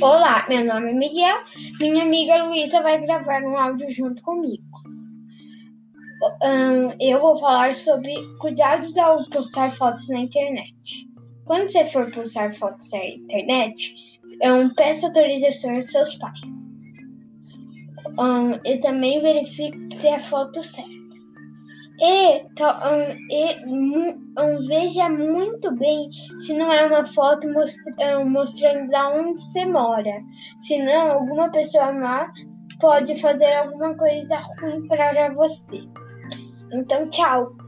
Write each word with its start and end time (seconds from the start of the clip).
Olá, 0.00 0.44
meu 0.48 0.64
nome 0.64 0.90
é 0.90 0.94
Miguel. 0.94 1.36
Minha 1.80 2.02
amiga 2.02 2.44
Luísa 2.44 2.82
vai 2.82 3.00
gravar 3.00 3.42
um 3.42 3.56
áudio 3.56 3.90
junto 3.90 4.22
comigo. 4.22 4.64
Um, 6.42 6.92
eu 7.00 7.20
vou 7.20 7.38
falar 7.38 7.74
sobre 7.74 8.12
cuidados 8.38 8.96
ao 8.96 9.28
postar 9.30 9.70
fotos 9.70 10.08
na 10.08 10.20
internet. 10.20 11.08
Quando 11.44 11.70
você 11.70 11.84
for 11.84 12.10
postar 12.10 12.54
fotos 12.54 12.90
na 12.90 13.04
internet, 13.04 13.94
um, 14.44 14.68
peça 14.74 15.06
autorização 15.06 15.76
aos 15.76 15.86
seus 15.86 16.14
pais. 16.16 16.40
Um, 18.18 18.54
e 18.64 18.78
também 18.78 19.20
verifique 19.20 19.94
se 19.94 20.08
é 20.08 20.16
a 20.16 20.20
foto 20.20 20.62
certa. 20.62 21.05
E, 21.98 22.42
um, 22.42 23.10
e 23.30 23.74
um, 23.74 24.66
veja 24.68 25.08
muito 25.08 25.74
bem 25.76 26.10
se 26.38 26.52
não 26.52 26.70
é 26.70 26.84
uma 26.84 27.06
foto 27.06 27.48
mostra, 27.50 28.18
um, 28.18 28.30
mostrando 28.30 28.88
de 28.88 28.96
onde 28.96 29.42
você 29.42 29.64
mora. 29.64 30.12
Senão, 30.60 31.12
alguma 31.12 31.50
pessoa 31.50 31.92
má 31.92 32.30
pode 32.80 33.18
fazer 33.20 33.52
alguma 33.54 33.94
coisa 33.96 34.42
ruim 34.60 34.86
para 34.88 35.32
você. 35.32 35.80
Então, 36.72 37.08
tchau! 37.08 37.65